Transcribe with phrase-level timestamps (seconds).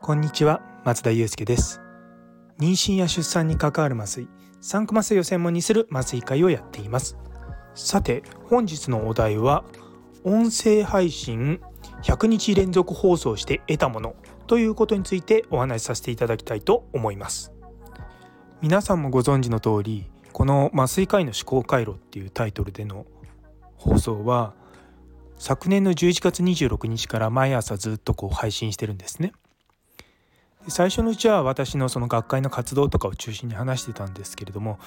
[0.00, 1.80] こんにちは松田祐介です。
[2.60, 4.28] 妊娠や出産に関わる麻酔
[4.60, 7.16] 産科麻酔を専門にする麻酔会をやっています。
[7.74, 9.64] さて本日のお題は
[10.22, 11.60] 音声配信
[12.04, 14.14] 100日連続放送して得たもの
[14.46, 17.52] ということについてお話しさせていただきたいと思います。
[18.62, 23.06] 皆さんもご存知の通りこの麻酔科医の思考回路っていうタイトルでの
[23.78, 24.54] 放送は
[25.38, 29.32] 昨年の11月26日から毎朝ずっとこう配信してるんですね。
[30.66, 34.78] 最初のうちは私のその学会の活動とかを中心に話してたんですけれども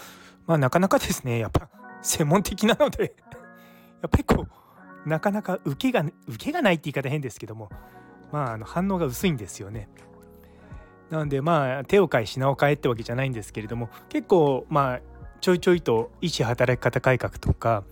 [0.46, 1.70] まあなかなかですねやっぱ
[2.04, 3.16] 専門的なので
[4.02, 4.46] やっぱりこ
[5.05, 7.70] うなかなか受けが受けがないって言い方変ですけども
[8.32, 9.90] まああの反応が薄いんですよね。
[11.10, 14.99] なのでまあ手を変え品を変えってわけじゃないんですけれども結構まあ
[15.40, 17.84] ちょいちょいと医師働き方改革とか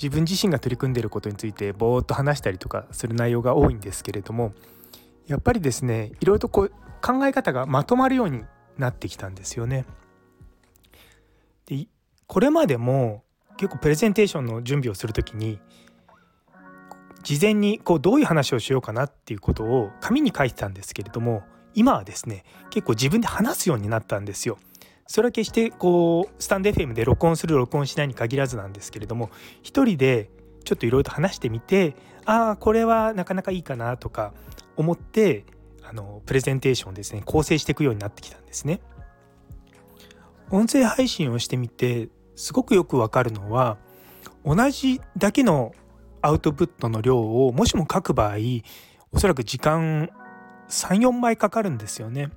[0.00, 4.52] 自分自身が取り組んでいることについてぼーっと話したりとかする内容が多いんですけれども
[5.26, 8.44] やっぱりですねいろいろとこう考え方がまとまるように
[8.78, 9.84] なってきたんですよね。
[11.66, 11.86] で
[12.26, 13.24] これまでも
[13.56, 15.58] 結構プレゼンテーションの準備をする時に
[17.22, 21.42] 事前にこうどういう話をしようかなっていうことを紙に書いてたんですけれども
[21.74, 24.58] 今はですね結構自分で話すようになったんですよ。
[25.08, 29.30] それは決してこうスタンド FM で録音する録音しないに限らずなんですけれども
[29.62, 30.30] 一人で
[30.64, 34.34] ちょっといろいろと話してみてああこれはなかなかいいかなとか
[34.76, 35.46] 思って
[35.82, 38.80] あのプレゼンテーションですね構成していくようになってきたんですね。
[40.50, 43.78] 音声配信をしてみてすごくよくわかるのは
[44.44, 45.72] 同じだけの
[46.20, 48.36] アウトプットの量をもしも書く場合
[49.12, 50.10] おそらく時間
[50.68, 52.30] 34倍かかるんですよね。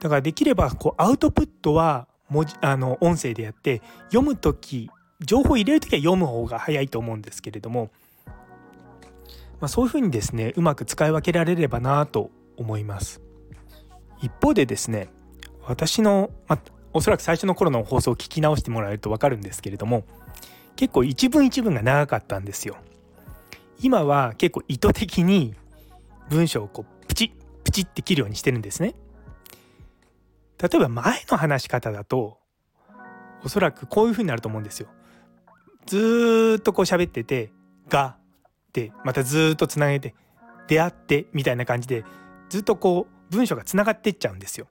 [0.00, 4.90] だからできればこうアウトプットは文字あの音声でやって読む時
[5.20, 7.90] 情報を入れる時は読む方が早いと思うんですけれども、
[9.60, 13.20] まあ、そういうふうにですねうまく使い分けられればなと思います。
[14.20, 15.08] 一方でですね
[15.64, 16.60] 私の、まあ、
[16.92, 20.04] おそらく最初の頃の放送を聞き直してもらえると分かるんですけれども
[20.76, 22.76] 結構一文一文が長かったんですよ。
[23.80, 25.54] 今は結構意図的に
[26.30, 27.30] 文章をこうプチッ
[27.64, 28.94] プチッって切るようにしてるんですね。
[30.60, 32.38] 例えば前の話し方だと
[33.44, 34.88] おそらくこういう風になると思うんですよ。
[35.86, 37.52] ずっとこう喋ってて
[37.88, 38.16] 「が」
[38.72, 40.14] でまたずっとつなげて
[40.66, 42.04] 「出会って」みたいな感じで
[42.48, 44.66] ずっとこう文章がつながってっちゃうんですよ。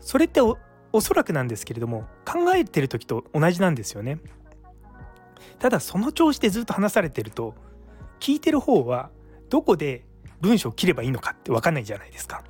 [0.00, 0.58] それってお
[0.92, 4.18] おそらくなんですけれども考えてる時と同じなんですよね。
[5.58, 7.54] ただその調子でずっと話されてると
[8.20, 9.10] 聞いてる方は
[9.48, 10.04] どこで
[10.40, 12.42] 文章を切ればいいのかって分かんないじゃないですか。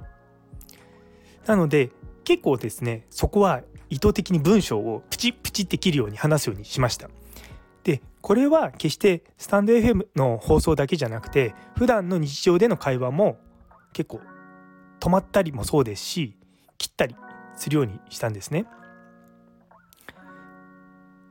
[1.46, 1.90] なので
[2.24, 7.08] 結構ですねそこは意図的に文章をプチプチって切るように話すようにしました。
[7.84, 13.38] でこれは決してスタンド FM の放送だけじゃなくて普段の日常での会話も
[13.92, 14.20] 結構
[15.00, 16.36] 止まったりもそうですし
[16.78, 17.16] 切ったり
[17.56, 18.66] するようにしたんですね。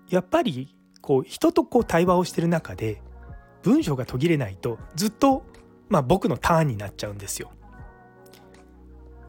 [0.10, 3.02] やっぱりこう人とこう対話をしてる中で
[3.64, 5.44] 文章が途切れないとずっと
[5.88, 7.52] まあ僕のターンになっちゃうんですよ。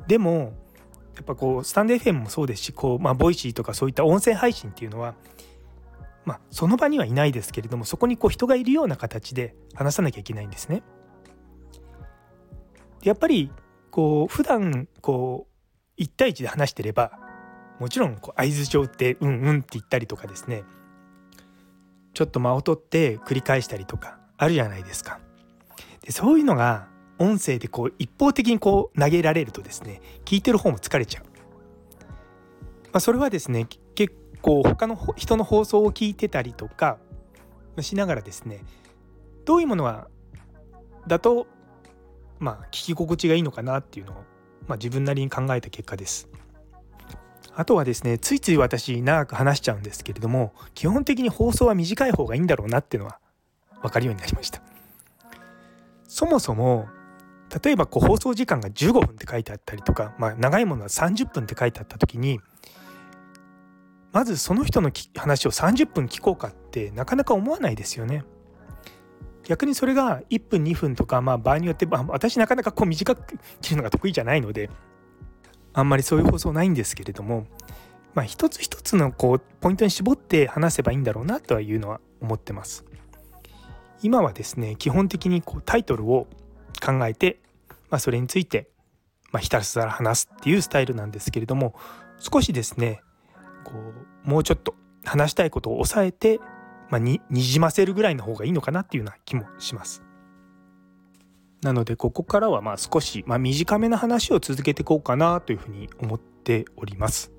[0.09, 0.53] でも
[1.17, 5.15] やっぱこうスタンド FM もそうですしこう、まあ、ボイシーとかそういった音声配信っていうのは、
[6.25, 10.83] まあ、その場にはいないですけれどもそこにこう人がいるような形で話さなきゃいけないんですね。
[13.03, 13.51] やっぱり
[13.91, 15.49] こう普段こ
[15.99, 17.19] う1対1で話してれば
[17.79, 20.63] もちろんこう相づちを打ってうんうんって言ったりとかですね
[22.15, 25.21] ちょっと間を取って繰り返したりとかあるじゃないですか。
[26.03, 26.89] でそういうのが
[27.23, 31.31] 音声でこう一方的にこう投げられるとですね聞いてる方も疲れちゃう、ま
[32.95, 36.99] あ、それはですね結構他の人の放送を聞いてたりとか
[37.81, 38.65] しながらですね
[39.45, 40.09] どういうものは
[41.07, 41.47] だと
[42.41, 44.17] まあ聞き心地がいいのかなっていうのを、
[44.67, 46.29] まあ、自分なりに考えた結果です。
[47.55, 53.19] あとはですねついつい私長く話しちゃうんですけれども基本的に放送は短い方がいいんだろうなっていうのは
[53.83, 54.63] 分かるようになりました。
[56.09, 56.89] そもそも
[57.63, 62.41] 例えばこう放送時間が15分って書いてあったりとか、まあ、長いものは30分って書いてあった時に
[64.13, 68.25] まずその人の話を30分聞こうかってなかなか思わないですよね。
[69.45, 74.71] 逆にそれが1分2分とか、まあ、場合によって、まあ、私なかなかこう短く切るのが得意じゃないので
[75.73, 77.47] あんまりそういう放送ないんですけれども、
[78.15, 82.85] まあ、一つ一つのこうポイントに絞って話せばいいんだろうなとはいうのは思ってます。
[84.03, 86.27] 今はですね基本的にこうタイトルを
[86.85, 87.41] 考えて、
[87.91, 88.69] まあ、それについて、
[89.31, 91.75] まあ、ひたすら話すっていうスタイルなんですけれども
[92.19, 93.03] 少しですね
[93.65, 93.73] こ
[94.27, 94.75] うもうちょっと
[95.05, 96.41] 話したいことを抑えて
[96.93, 100.03] まあ、にじませるぐらいの方がいいのかなっていうような気もします。
[101.63, 107.33] なのでここからはまあ少し、まあ、短めの話を続けていこうかなというふうに思っております。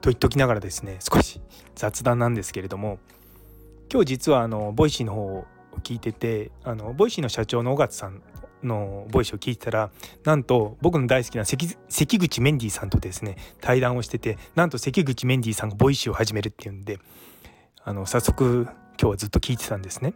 [0.00, 1.40] と言っときながらですね少し
[1.74, 3.00] 雑談なんですけれども
[3.92, 5.44] 今日実はあのボイシーの方を
[5.78, 8.22] 聞いててあのボイシーの社長の緒方さん
[8.62, 9.90] のボイスを聞いてたら
[10.24, 16.98] なんと僕の大好きな関口メンディーさんとですね対談をしててなんと関口メンディーさんがボイシーを始めるっていうんで
[17.84, 18.66] あの早速
[19.00, 20.12] 今日はずっと聞いてたんですね。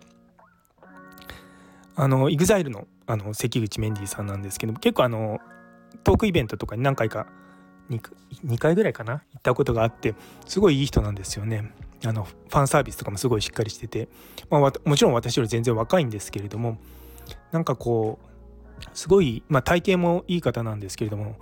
[1.94, 5.40] あの EXILE のあの関口メンディーさんなんですけど結構あの
[6.04, 7.26] トークイベントとかに何回か
[7.90, 8.00] 2,
[8.46, 10.14] 2回ぐらいかな行ったことがあって
[10.46, 11.70] すごいいい人なんですよね。
[12.04, 14.08] あのファンサービスとかもすごいしっかりしてて、
[14.50, 16.78] まあ、もちろん私より全然若いんですけれども
[17.52, 21.36] なんかこうすごい、まあ、体型もいい方なんですけれども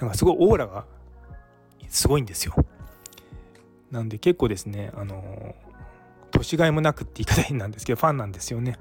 [0.00, 0.84] なんかすごいオーラが
[1.88, 2.54] すごいんですよ。
[3.90, 5.54] なんで結構ですねあの
[6.32, 8.76] 年がいもなくって言い方変なんですけどファンなんですよね。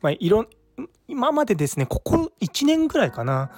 [0.00, 0.46] まあ、いろ
[1.08, 3.50] 今までですねここ1年ぐらいかな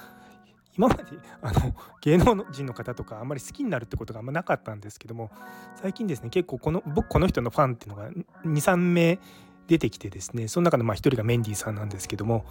[0.77, 1.03] 今まで
[1.41, 5.31] あの芸能人の方とかあんまり好きになるってことがあんまなかったんですけども
[5.75, 8.09] 最近ですね結構この僕この人のファンっていうのが
[8.45, 9.19] 23名
[9.67, 12.45] 出てきてですねその中のまあ一人がメンディーさんなんですけども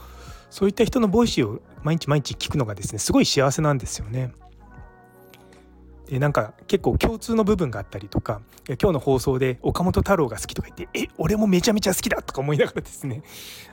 [0.51, 4.33] そういった人のボイスを毎日毎日聞くのがですねすごい幸せなんですよね。
[6.07, 13.23] でなんか結構共通の部分があったりとか今日の放送で岡本太郎が好きとか言って「え俺もめちゃめちゃ好きだ!」とか思いながらですね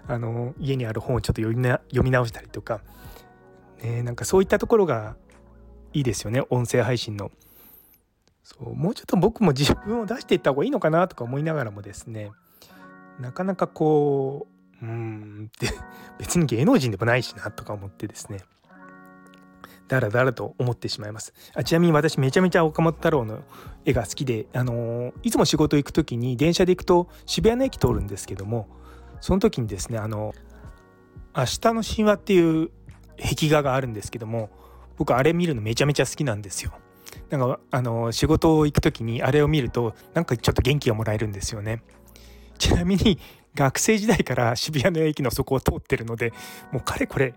[0.08, 2.82] あの家にある本をちょっと読みな読み直したりとか、
[3.84, 5.16] ね、なんかそういったところが
[5.94, 7.32] いいですよね音声配信の。
[8.44, 12.32] そうもうちょっと僕も自分を出していった方がいいのかなとか思いながらもですね
[13.20, 14.48] なかなかこ
[14.82, 15.72] ううんって
[16.18, 18.40] 別に芸能人でもないしなとか思ってですね
[19.88, 23.44] だらだらと思ってしまいますあちなみに私めちゃめちゃ岡本太郎の
[23.86, 28.68] 絵が好きで、あのー、いつも仕事行く時に電車で行くと渋谷の駅通るんですけども
[29.22, 30.34] その時にですねあの
[31.36, 32.72] 「明日の神話」っていう
[33.20, 34.50] 壁画があるんですけども
[34.98, 36.74] 僕あれ見るのめちゃめちゃ好きなんですよ。
[37.30, 41.84] なんかあの仕事を行く時にあれを見るとなんかちょっと元気がもらえるんですよね。
[42.58, 43.20] ちなみに
[43.56, 46.34] 学生時代から渋谷の駅の底を通ってるので
[46.72, 47.34] もうかれこれ、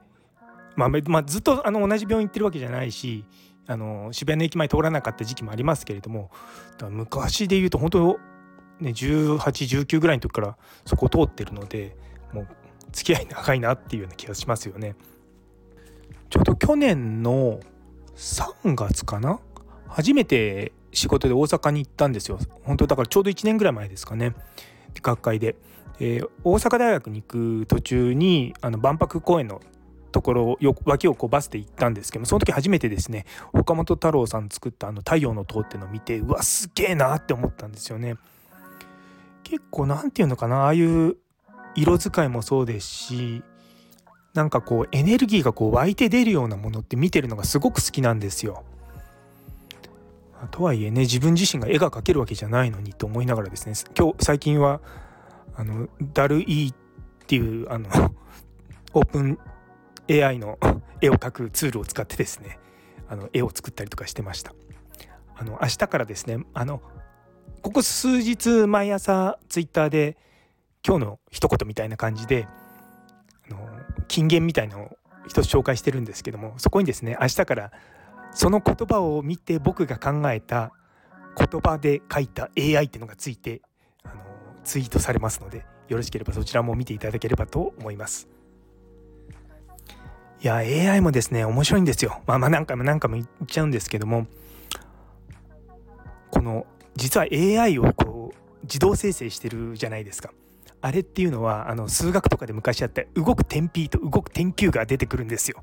[0.76, 3.24] まあ、まあ、ずっとあの同じ病院行ってるわけじゃないし
[3.66, 6.30] あの渋谷の駅前通らなかった時期もありますけれども
[6.90, 8.18] 昔で言うと本当
[8.80, 11.96] ね1819ぐらいの時からそこを通ってるので
[12.32, 12.48] もう
[12.90, 14.96] 付き合い長いなっていうような気がしますよね。
[16.32, 17.60] ちょうど去年の
[18.16, 19.38] 3月かな？
[19.86, 22.38] 初めて仕事で大阪に行ったんですよ。
[22.62, 24.34] 本当だからちょうど1年ぐらい前ですかね。
[25.02, 25.56] 学会で、
[26.00, 29.60] えー、大阪大学に行く途中にあの万博公園の
[30.10, 38.16] ところを脇をこうバスで行ったんですけどその時初めてですね岡本太郎さん作ったあの「太陽の塔」っていうのを見てうわすげえなって思ったんですよね。
[39.42, 41.16] 結構何て言うのかなああいう
[41.74, 43.42] 色使いもそうですし
[44.34, 48.64] なんかこうエネルギーがこう湧いて出るようなものって見てるのがすごく好きなんですよ。
[50.50, 54.80] とはいえね自分自身が絵が描けるわけじゃないのにと思いながらですね今日最近は
[55.54, 56.76] あのダルイーっ
[57.26, 57.88] ていうあの
[58.92, 59.38] オープン
[60.10, 60.58] AI の
[61.00, 62.58] 絵を描くツールを使ってですね
[63.08, 64.52] あの絵を作ったりとかしてました
[65.36, 66.82] あの明日からですねあの
[67.62, 70.16] ここ数日毎朝ツイッターで
[70.86, 72.48] 今日の一言みたいな感じで
[74.12, 77.72] 金言みたいのを一つ紹介してるんですけどもそこにですね明日から
[78.32, 80.72] その言葉を見て僕が考えた
[81.38, 83.62] 言葉で書いた AI っていうのがついて
[84.04, 84.14] あの
[84.64, 88.28] ツイートされますのでよろしければそちらも見ていただければと思います。
[90.42, 92.20] いや AI もですね面白いんですよ。
[92.26, 94.26] まあまあ何回も何回も言っちゃうんですけども
[96.30, 96.66] この
[96.96, 100.32] 実は AI をこう自動生成してるじゃないですか。
[100.82, 105.62] あれっていうのはあの数学とかで昔あった動く点 P と動く点 Q が出てくるんですよ。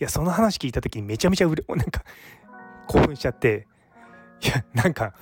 [0.00, 2.02] いやその話聞いた時にめちゃめちゃうれ なんか
[2.88, 3.66] 興奮しちゃって
[4.42, 5.14] いやなんか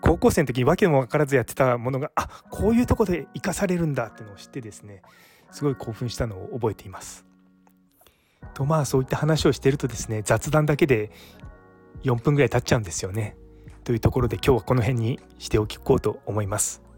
[0.00, 5.02] 高校生の時に訳も分からずやってたものがあこういうとこで生かされるんだっていうのを知ってですね
[5.50, 7.24] すごい興奮したのを覚えています。
[8.54, 11.10] とまあそういった話をしてるとですね雑談だけで
[12.02, 13.36] 4分ぐらい経っちゃうんですよね。
[13.84, 16.89] というところで今日はこの辺にしておきこうと思います。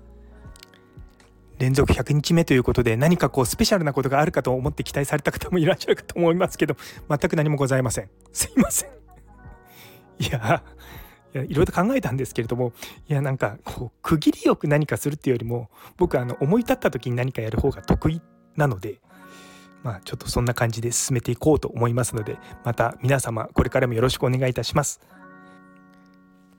[1.63, 6.77] 連続100日目ということで何かこうスペシャルなことがあるかと思って期待された方もいらっしゃるかと思いますけど
[7.09, 8.91] 全く何もございませんすいません
[10.19, 10.65] いや
[11.35, 12.73] いろいろと考えたんですけれども
[13.09, 18.21] いやなんかこう区切りよく何かするっていうよりも僕あの思い立った時に何かやる方が得意
[18.57, 19.01] なので
[19.85, 25.01] まあちょっとそんな感じで進めていこうと思いますのでまた皆様これからもよろしくお願いいたします。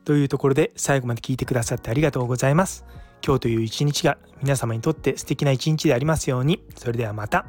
[0.06, 2.86] というところで最後まで聞いてくださってありがとうございます。
[3.26, 7.46] 今日という一日が皆様にとって素敵な一日でありますようにそれではまた。